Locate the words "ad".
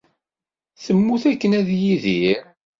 1.59-1.69